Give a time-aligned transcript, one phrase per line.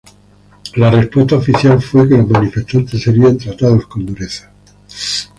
[0.77, 4.51] La respuesta oficial fue que los manifestantes serían tratados con dureza.